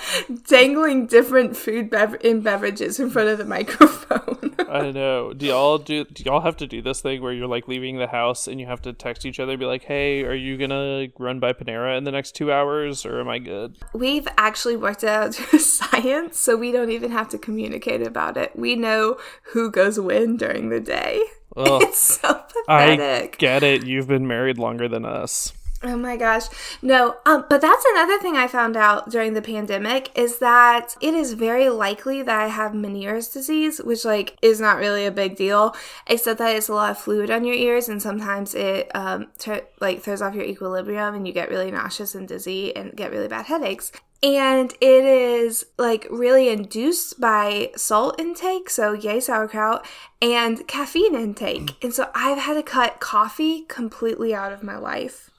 [0.46, 4.49] dangling different food bev- in beverages in front of the microphone.
[4.70, 5.33] I know.
[5.33, 6.04] Do y'all do?
[6.04, 8.66] Do y'all have to do this thing where you're like leaving the house and you
[8.66, 11.96] have to text each other, and be like, "Hey, are you gonna run by Panera
[11.98, 16.56] in the next two hours, or am I good?" We've actually worked out science, so
[16.56, 18.52] we don't even have to communicate about it.
[18.54, 19.18] We know
[19.52, 21.22] who goes when during the day.
[21.56, 23.85] Ugh, It's so I get it.
[23.85, 25.52] You've been married longer than us.
[25.83, 26.45] Oh my gosh.
[26.83, 31.14] No, um, but that's another thing I found out during the pandemic is that it
[31.14, 35.37] is very likely that I have Meniere's disease, which like is not really a big
[35.37, 35.75] deal,
[36.07, 39.66] except that it's a lot of fluid on your ears and sometimes it um tur-
[39.81, 43.29] like throws off your equilibrium and you get really nauseous and dizzy and get really
[43.29, 43.90] bad headaches.
[44.23, 49.87] And it is like really induced by salt intake, so yay sauerkraut,
[50.21, 51.83] and caffeine intake.
[51.83, 55.30] And so I've had to cut coffee completely out of my life.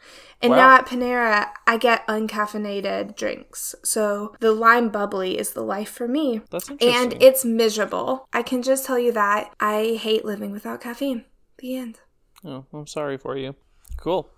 [0.42, 0.58] And Wow.
[0.58, 3.76] now at Panera, I get uncaffeinated drinks.
[3.84, 6.42] So the lime bubbly is the life for me.
[6.50, 7.14] That's interesting.
[7.14, 8.28] And it's miserable.
[8.34, 11.26] I can just tell you that I hate living without caffeine.
[11.60, 12.00] The end.
[12.44, 13.56] Oh, I'm sorry for you.
[13.98, 14.30] Cool.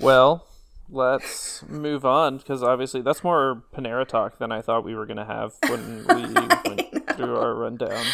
[0.00, 0.46] Well,
[0.88, 5.26] let's move on because obviously that's more Panera talk than I thought we were gonna
[5.26, 6.34] have when we
[6.70, 8.04] went through our rundown.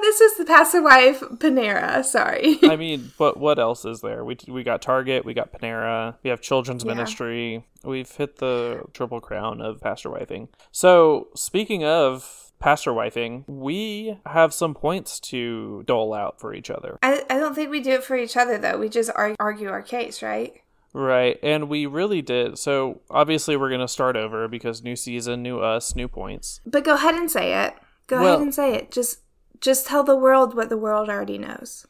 [0.00, 2.04] This is the pastor wife Panera.
[2.04, 2.58] Sorry.
[2.62, 4.24] I mean, but what else is there?
[4.24, 6.94] We we got Target, we got Panera, we have Children's Yeah.
[6.94, 7.64] Ministry.
[7.84, 10.48] We've hit the triple crown of pastor wifing.
[10.72, 16.98] So speaking of pastor wifing, we have some points to dole out for each other.
[17.02, 18.78] I, I don't think we do it for each other though.
[18.78, 20.54] We just ar- argue our case, right?
[20.92, 22.58] Right, and we really did.
[22.58, 26.60] So obviously we're gonna start over because new season, new us, new points.
[26.64, 27.74] But go ahead and say it.
[28.06, 28.90] Go Well- ahead and say it.
[28.90, 29.18] Just
[29.60, 31.86] just tell the world what the world already knows.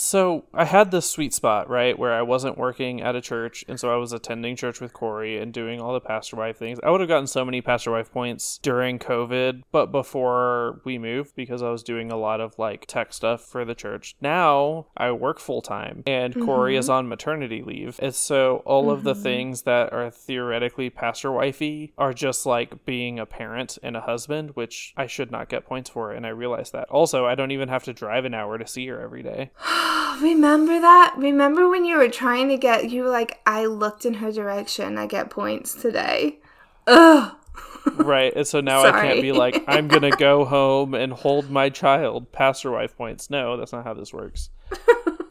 [0.00, 3.78] So I had this sweet spot, right, where I wasn't working at a church, and
[3.78, 6.78] so I was attending church with Corey and doing all the pastor wife things.
[6.82, 11.36] I would have gotten so many pastor wife points during COVID, but before we moved,
[11.36, 14.16] because I was doing a lot of like tech stuff for the church.
[14.22, 16.46] Now I work full time, and mm-hmm.
[16.46, 18.92] Corey is on maternity leave, and so all mm-hmm.
[18.92, 19.22] of the mm-hmm.
[19.22, 24.52] things that are theoretically pastor wifey are just like being a parent and a husband,
[24.54, 26.88] which I should not get points for, and I realize that.
[26.88, 29.50] Also, I don't even have to drive an hour to see her every day.
[30.20, 31.14] Remember that?
[31.16, 34.98] Remember when you were trying to get you were like, I looked in her direction,
[34.98, 36.38] I get points today.
[36.86, 37.34] Ugh.
[37.94, 38.32] right.
[38.34, 42.32] And so now I can't be like, I'm gonna go home and hold my child,
[42.32, 43.30] pastor wife points.
[43.30, 44.50] No, that's not how this works.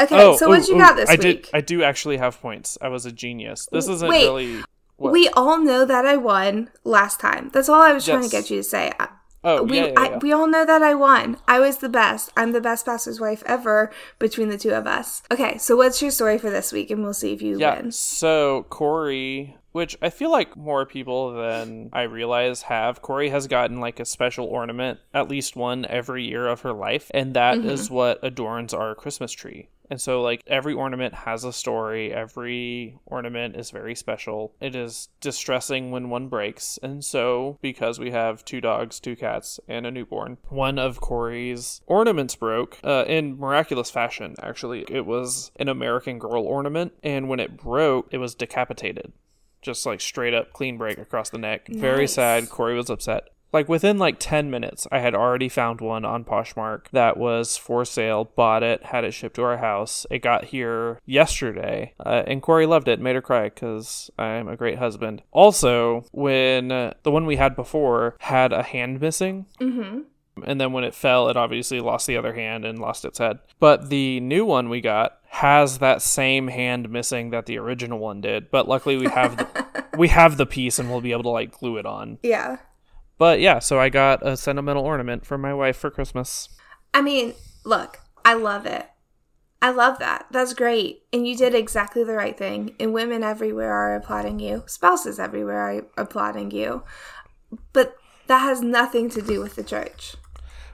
[0.02, 1.22] okay, oh, so what you ooh, got this I week?
[1.22, 2.78] Did, I do actually have points.
[2.82, 3.68] I was a genius.
[3.72, 4.64] This isn't Wait, really
[4.98, 5.14] what?
[5.14, 7.50] We all know that I won last time.
[7.54, 8.16] That's all I was yes.
[8.16, 8.92] trying to get you to say.
[9.44, 10.00] Oh, we yeah, yeah, yeah.
[10.00, 11.38] I, we all know that I won.
[11.48, 12.32] I was the best.
[12.36, 15.22] I'm the best pastor's wife ever between the two of us.
[15.32, 17.92] Okay, so what's your story for this week, and we'll see if you yeah, win.
[17.92, 23.80] So Corey, which I feel like more people than I realize have, Corey has gotten
[23.80, 27.70] like a special ornament, at least one every year of her life, and that mm-hmm.
[27.70, 29.70] is what adorns our Christmas tree.
[29.90, 32.14] And so, like, every ornament has a story.
[32.14, 34.54] Every ornament is very special.
[34.62, 36.78] It is distressing when one breaks.
[36.84, 41.82] And so, because we have two dogs, two cats, and a newborn, one of Corey's
[41.88, 44.86] ornaments broke uh, in miraculous fashion, actually.
[44.90, 46.94] It was an American Girl ornament.
[47.02, 49.12] And when it broke, it was decapitated
[49.62, 51.70] just like straight up clean break across the neck.
[51.70, 51.80] Nice.
[51.80, 52.50] Very sad.
[52.50, 56.88] Corey was upset like within like 10 minutes i had already found one on poshmark
[56.92, 61.00] that was for sale bought it had it shipped to our house it got here
[61.06, 66.06] yesterday uh, and corey loved it made her cry because i'm a great husband also
[66.12, 70.02] when uh, the one we had before had a hand missing mm-hmm.
[70.44, 73.40] and then when it fell it obviously lost the other hand and lost its head
[73.60, 78.20] but the new one we got has that same hand missing that the original one
[78.22, 81.30] did but luckily we have the, we have the piece and we'll be able to
[81.30, 82.58] like glue it on yeah
[83.20, 86.48] but yeah, so I got a sentimental ornament for my wife for Christmas.
[86.94, 88.90] I mean, look, I love it.
[89.62, 90.28] I love that.
[90.32, 91.04] That's great.
[91.12, 92.76] And you did exactly the right thing.
[92.80, 94.64] And women everywhere are applauding you.
[94.68, 96.84] Spouses everywhere are applauding you.
[97.74, 100.16] But that has nothing to do with the church.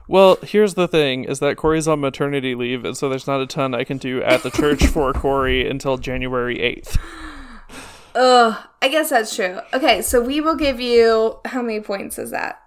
[0.08, 3.46] Well, here's the thing is that Corey's on maternity leave, and so there's not a
[3.46, 6.98] ton I can do at the church for Corey until January 8th.
[8.14, 9.58] Ugh, I guess that's true.
[9.74, 12.62] Okay, so we will give you how many points is that?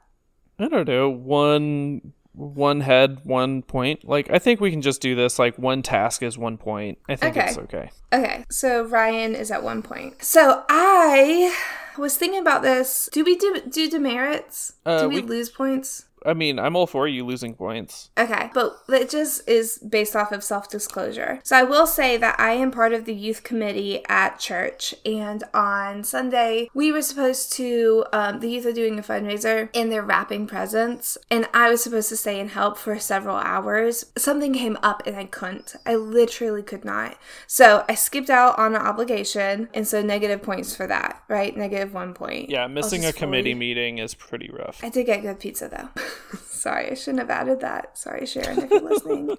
[0.60, 1.10] I don't know.
[1.10, 4.06] One one head, one point.
[4.06, 7.00] Like I think we can just do this like one task is one point.
[7.08, 7.50] I think okay.
[7.50, 7.90] it's okay.
[8.14, 8.46] Okay.
[8.50, 10.24] So Ryan is at one point.
[10.24, 11.56] So I
[11.98, 13.10] was thinking about this.
[13.12, 14.74] Do we do do demerits?
[14.86, 16.06] Uh, do we, we lose points?
[16.26, 18.10] I mean, I'm all for you losing points.
[18.18, 21.40] Okay, but it just is based off of self disclosure.
[21.44, 25.44] So I will say that I am part of the youth committee at church, and
[25.54, 28.06] on Sunday we were supposed to.
[28.14, 32.10] Um, the youth are doing a fundraiser and they're wrapping presents, and I was supposed
[32.10, 34.06] to stay and help for several hours.
[34.18, 35.76] Something came up and I couldn't.
[35.86, 37.18] I literally could not.
[37.48, 41.24] So I skipped out on an obligation, and so negative points for that.
[41.28, 42.50] Right, negative one point.
[42.50, 43.60] Yeah, missing a committee fully...
[43.60, 44.84] meeting is pretty rough.
[44.84, 45.90] I did get good pizza though.
[46.42, 47.98] Sorry, I shouldn't have added that.
[47.98, 49.38] Sorry, Sharon, if you're listening.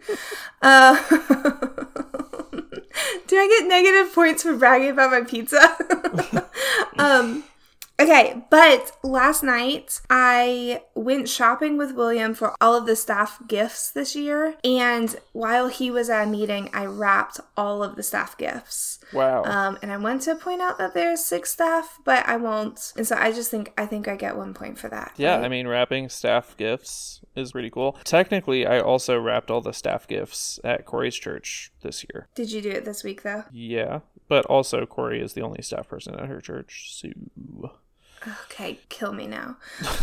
[0.63, 0.97] Uh,
[3.27, 5.77] do I get negative points for bragging about my pizza?
[6.99, 7.45] um,
[8.01, 13.91] Okay, but last night I went shopping with William for all of the staff gifts
[13.91, 14.55] this year.
[14.65, 19.01] And while he was at a meeting, I wrapped all of the staff gifts.
[19.13, 19.45] Wow.
[19.45, 22.95] Um, and I want to point out that there's six staff, but I won't.
[22.97, 25.13] And so I just think I think I get one point for that.
[25.17, 25.45] Yeah, right?
[25.45, 27.99] I mean wrapping staff gifts is pretty cool.
[28.05, 32.29] Technically, I also wrapped all the staff gifts at Corey's church this year.
[32.35, 33.45] Did you do it this week though?
[33.53, 37.09] Yeah, but also Corey is the only staff person at her church, so
[38.27, 39.57] Okay, kill me now.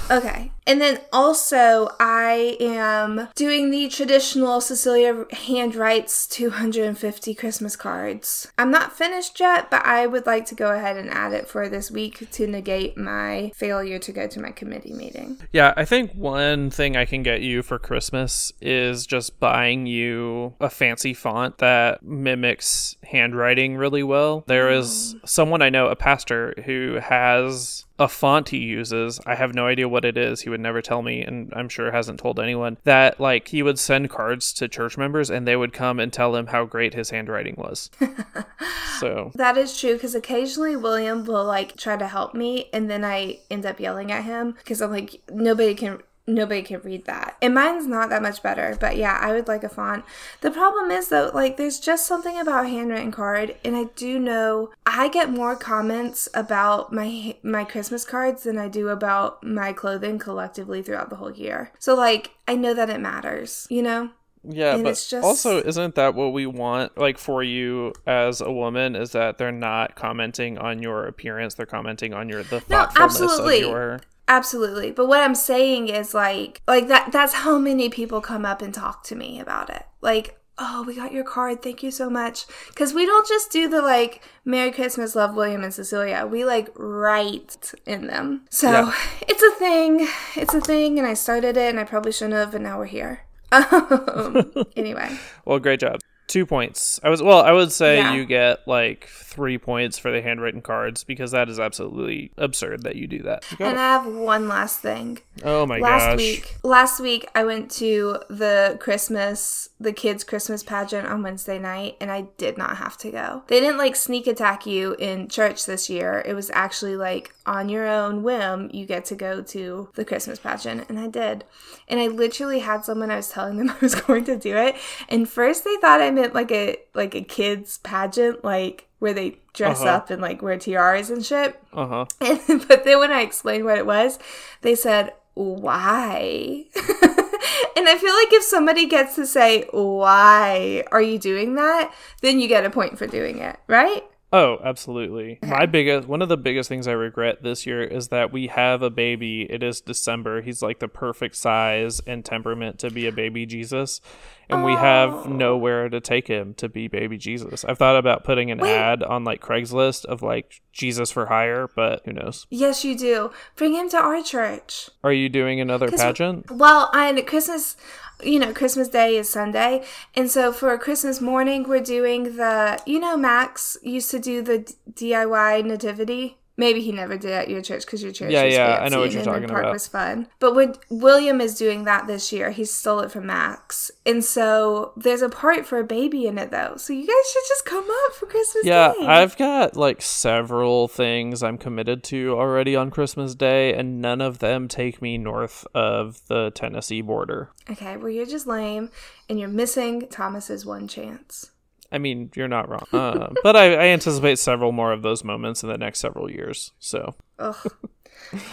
[0.09, 0.51] Okay.
[0.65, 8.51] And then also, I am doing the traditional Cecilia handwrites 250 Christmas cards.
[8.57, 11.69] I'm not finished yet, but I would like to go ahead and add it for
[11.69, 15.39] this week to negate my failure to go to my committee meeting.
[15.53, 20.55] Yeah, I think one thing I can get you for Christmas is just buying you
[20.59, 24.43] a fancy font that mimics handwriting really well.
[24.47, 25.19] There is oh.
[25.25, 29.19] someone I know, a pastor, who has a font he uses.
[29.25, 30.41] I have no idea what it is.
[30.41, 33.79] He would never tell me, and I'm sure hasn't told anyone that like he would
[33.79, 37.09] send cards to church members and they would come and tell him how great his
[37.09, 37.89] handwriting was.
[38.99, 43.03] so that is true because occasionally William will like try to help me and then
[43.03, 47.37] I end up yelling at him because I'm like, nobody can nobody can read that.
[47.41, 50.03] And mine's not that much better, but yeah, I would like a font.
[50.41, 54.71] The problem is though, like there's just something about handwritten card, and I do know
[54.85, 60.19] I get more comments about my my Christmas cards than I do about my clothing
[60.19, 61.71] collectively throughout the whole year.
[61.79, 64.09] So like I know that it matters, you know?
[64.49, 68.39] Yeah, And but it's just- also isn't that what we want like for you as
[68.39, 72.57] a woman is that they're not commenting on your appearance, they're commenting on your the
[72.69, 73.61] No, thoughtfulness absolutely.
[73.63, 74.91] of your Absolutely.
[74.91, 78.73] But what I'm saying is like like that that's how many people come up and
[78.73, 79.83] talk to me about it.
[80.01, 81.61] Like, "Oh, we got your card.
[81.61, 85.63] Thank you so much." Cuz we don't just do the like Merry Christmas, love William
[85.63, 86.25] and Cecilia.
[86.25, 88.41] We like write in them.
[88.49, 88.93] So, Yeah.
[89.27, 90.07] it's a thing.
[90.35, 92.85] It's a thing and I started it and I probably shouldn't have and now we're
[92.85, 93.21] here.
[93.53, 95.17] Um, anyway.
[95.45, 96.01] Well, great job.
[96.27, 96.99] Two points.
[97.01, 97.41] I was well.
[97.41, 98.13] I would say Yeah.
[98.13, 99.07] you get like
[99.37, 103.45] three points for the handwritten cards because that is absolutely absurd that you do that.
[103.59, 103.77] You And.
[103.77, 105.19] I have one last thing.
[105.43, 106.17] oh my last gosh!
[106.17, 111.95] week last week i went to the christmas the kids christmas pageant on wednesday night
[112.01, 115.67] and i did not have to go they didn't like sneak attack you in church
[115.67, 119.89] this year it was actually like on your own whim you get to go to
[119.93, 121.43] the christmas pageant and i did
[121.87, 124.75] and i literally had someone i was telling them i was going to do it
[125.07, 129.37] and first they thought i meant like a like a kids pageant like where they
[129.53, 129.89] dress Uh-huh.
[129.89, 132.05] up and like wear tiaras and shit Uh huh.
[132.47, 134.17] and, but then when I explained what it was,
[134.61, 136.65] they said, why?
[136.75, 141.93] and I feel like if somebody gets to say, why are you doing that?
[142.21, 144.03] Then you get a point for doing it, right?
[144.33, 145.39] Oh, absolutely.
[145.41, 148.81] My biggest one of the biggest things I regret this year is that we have
[148.81, 149.43] a baby.
[149.49, 150.41] It is December.
[150.41, 154.01] He's like the perfect size and temperament to be a baby Jesus.
[154.49, 155.23] And we have oh.
[155.23, 157.65] nowhere to take him to be baby Jesus.
[157.65, 158.75] I've thought about putting an Wait.
[158.75, 162.47] ad on like Craigslist of like Jesus for hire, but who knows?
[162.49, 163.31] Yes, you do.
[163.55, 164.89] Bring him to our church.
[165.03, 166.51] Are you doing another pageant?
[166.51, 167.75] Well, on Christmas,
[168.23, 169.83] you know, Christmas Day is Sunday.
[170.15, 174.73] And so for Christmas morning, we're doing the, you know, Max used to do the
[174.91, 176.37] DIY nativity.
[176.59, 178.97] Maybe he never did at your church because your church Yeah, was yeah, I know
[178.99, 179.73] what and you're Inman talking Park about.
[179.73, 180.27] was fun.
[180.39, 182.49] But when William is doing that this year.
[182.49, 183.91] He stole it from Max.
[184.07, 186.75] And so there's a part for a baby in it though.
[186.77, 189.05] So you guys should just come up for Christmas Yeah, Day.
[189.05, 194.39] I've got like several things I'm committed to already on Christmas Day, and none of
[194.39, 197.51] them take me north of the Tennessee border.
[197.69, 198.89] Okay, well you're just lame
[199.29, 201.51] and you're missing Thomas's one chance.
[201.91, 202.85] I mean, you're not wrong.
[202.91, 206.71] Uh, but I, I anticipate several more of those moments in the next several years.
[206.79, 207.55] So, Ugh.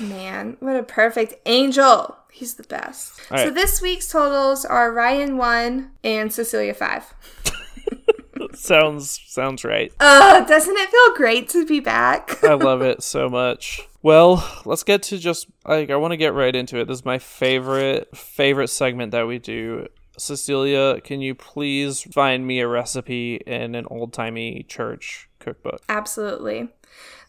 [0.01, 2.17] Man, what a perfect angel.
[2.31, 3.21] He's the best.
[3.31, 3.55] All So right.
[3.55, 7.15] this week's totals are Ryan 1 and Cecilia 5.
[8.55, 9.93] sounds sounds right.
[10.01, 12.43] Uh, doesn't it feel great to be back?
[12.45, 13.81] I love it so much.
[14.03, 16.87] Well, let's get to just like I want to get right into it.
[16.87, 19.89] This is my favorite favorite segment that we do.
[20.19, 25.83] Cecilia, can you please find me a recipe in an old timey church cookbook?
[25.89, 26.69] Absolutely.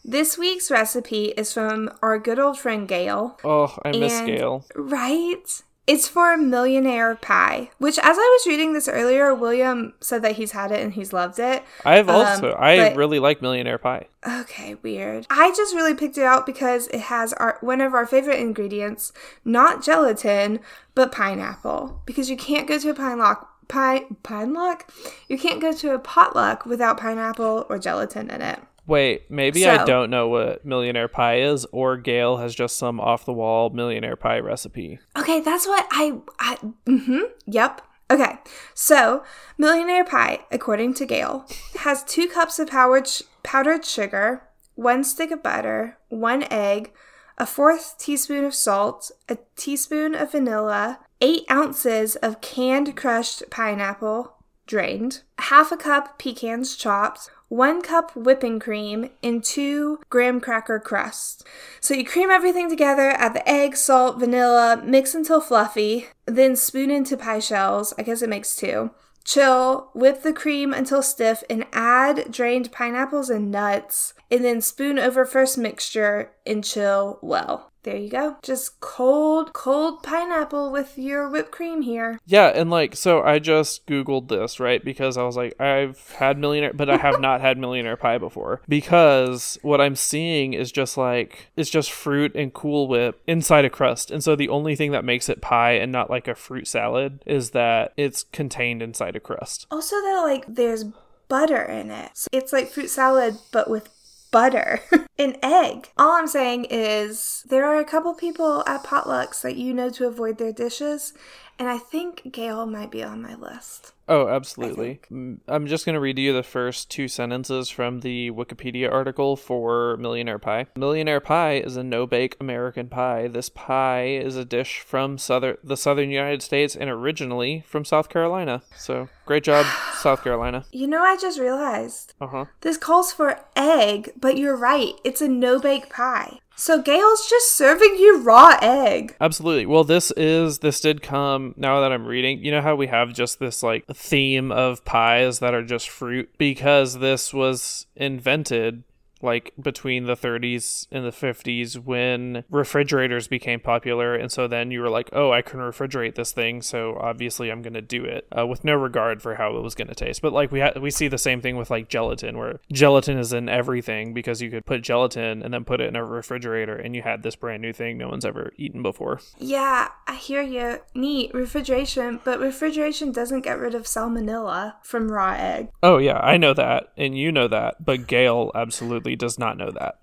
[0.04, 3.38] This week's recipe is from our good old friend Gail.
[3.44, 4.64] Oh, I miss And- Gail.
[4.76, 5.62] Right?
[5.86, 10.32] It's for a millionaire pie, which, as I was reading this earlier, William said that
[10.32, 11.62] he's had it and he's loved it.
[11.84, 14.08] I've Um, also I but- really like Millionaire Pie.
[14.28, 15.26] Okay, weird.
[15.30, 19.12] I just really picked it out because it has our one of our favorite ingredients,
[19.44, 20.58] not gelatin,
[20.96, 22.00] but pineapple.
[22.04, 24.90] Because you can't go to a pine lock pine pine lock?
[25.28, 28.58] You can't go to a potluck without pineapple or gelatin in it.
[28.86, 33.24] Wait, maybe I don't know what Millionaire Pie is, or Gail has just some off
[33.24, 35.00] the wall Millionaire Pie recipe.
[35.18, 36.56] Okay, that's what I I
[36.86, 37.22] mhm.
[37.46, 37.82] Yep.
[38.10, 38.38] Okay.
[38.72, 39.24] So,
[39.58, 41.44] millionaire pie, according to Gail,
[41.80, 44.44] has 2 cups of powdered sh- powdered sugar,
[44.76, 46.92] 1 stick of butter, 1 egg,
[47.36, 54.36] a fourth teaspoon of salt, a teaspoon of vanilla, 8 ounces of canned crushed pineapple,
[54.66, 61.44] drained, half a cup pecans chopped, one cup whipping cream, and two graham cracker crusts.
[61.80, 66.90] So you cream everything together, add the egg, salt, vanilla, mix until fluffy, then spoon
[66.90, 67.94] into pie shells.
[67.98, 68.90] I guess it makes two.
[69.24, 74.98] Chill, whip the cream until stiff, and add drained pineapples and nuts, and then spoon
[74.98, 77.72] over first mixture and chill well.
[77.86, 78.36] There you go.
[78.42, 82.18] Just cold, cold pineapple with your whipped cream here.
[82.26, 84.84] Yeah, and like so I just googled this, right?
[84.84, 88.60] Because I was like I've had millionaire but I have not had millionaire pie before.
[88.68, 93.70] Because what I'm seeing is just like it's just fruit and cool whip inside a
[93.70, 94.10] crust.
[94.10, 97.22] And so the only thing that makes it pie and not like a fruit salad
[97.24, 99.68] is that it's contained inside a crust.
[99.70, 100.86] Also, that like there's
[101.28, 102.10] butter in it.
[102.14, 103.88] So it's like fruit salad, but with
[104.30, 104.80] butter,
[105.18, 105.90] an egg.
[105.96, 110.06] All I'm saying is there are a couple people at potlucks that you know to
[110.06, 111.12] avoid their dishes,
[111.58, 113.92] and I think Gail might be on my list.
[114.08, 115.00] Oh, absolutely.
[115.48, 119.96] I'm just going to read you the first two sentences from the Wikipedia article for
[119.96, 120.66] Millionaire Pie.
[120.76, 123.26] Millionaire Pie is a no-bake American pie.
[123.26, 128.08] This pie is a dish from southern the southern United States and originally from South
[128.08, 128.62] Carolina.
[128.76, 129.66] So, great job,
[130.00, 130.66] South Carolina.
[130.70, 132.44] You know, I just realized Uh-huh.
[132.60, 134.92] this calls for egg, but you're right.
[135.02, 136.38] It's a no bake pie.
[136.58, 139.14] So Gail's just serving you raw egg.
[139.20, 139.66] Absolutely.
[139.66, 142.42] Well, this is this did come now that I'm reading.
[142.42, 146.30] You know how we have just this like theme of pies that are just fruit
[146.38, 148.84] because this was invented
[149.22, 154.80] like between the 30s and the 50s when refrigerators became popular and so then you
[154.80, 158.26] were like oh i can refrigerate this thing so obviously i'm going to do it
[158.36, 160.72] uh, with no regard for how it was going to taste but like we ha-
[160.80, 164.50] we see the same thing with like gelatin where gelatin is in everything because you
[164.50, 167.62] could put gelatin and then put it in a refrigerator and you had this brand
[167.62, 170.80] new thing no one's ever eaten before Yeah, I hear you.
[170.94, 175.68] Neat refrigeration, but refrigeration doesn't get rid of salmonella from raw egg.
[175.82, 179.70] oh yeah i know that and you know that but gail absolutely does not know
[179.70, 180.00] that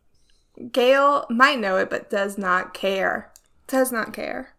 [0.71, 3.31] Gail might know it, but does not care.
[3.67, 4.53] Does not care.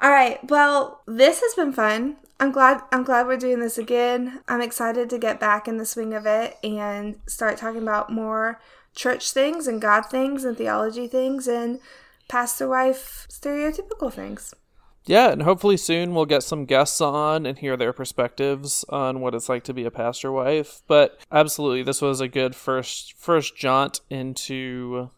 [0.00, 0.38] All right.
[0.48, 2.16] Well, this has been fun.
[2.40, 2.82] I'm glad.
[2.92, 4.40] I'm glad we're doing this again.
[4.48, 8.60] I'm excited to get back in the swing of it and start talking about more
[8.94, 11.80] church things and God things and theology things and
[12.28, 14.54] pastor wife stereotypical things.
[15.08, 19.34] Yeah, and hopefully soon we'll get some guests on and hear their perspectives on what
[19.34, 20.82] it's like to be a pastor wife.
[20.86, 25.08] But absolutely, this was a good first first jaunt into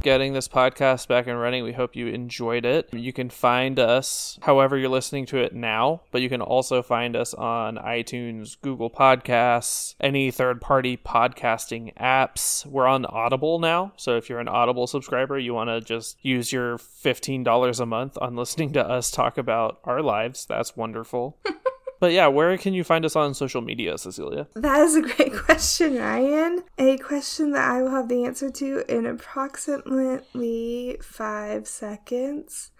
[0.00, 1.64] getting this podcast back and running.
[1.64, 2.92] We hope you enjoyed it.
[2.92, 7.16] You can find us however you're listening to it now, but you can also find
[7.16, 12.64] us on iTunes, Google Podcasts, any third party podcasting apps.
[12.66, 13.92] We're on Audible now.
[13.96, 18.18] So if you're an Audible subscriber, you want to just use your $15 a month
[18.20, 20.46] on listening to us talk about our lives.
[20.46, 21.38] That's wonderful.
[22.00, 24.46] But yeah, where can you find us on social media, Cecilia?
[24.54, 26.62] That is a great question, Ryan.
[26.78, 32.70] A question that I will have the answer to in approximately five seconds.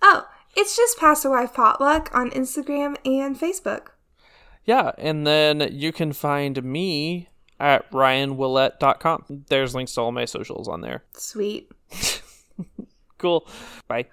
[0.00, 0.26] Oh,
[0.56, 3.88] it's just Pastor Wife Potluck on Instagram and Facebook.
[4.64, 9.44] Yeah, and then you can find me at ryanwillette.com.
[9.48, 11.04] There's links to all my socials on there.
[11.14, 11.70] Sweet.
[13.18, 13.48] Cool.
[13.88, 14.06] Bye.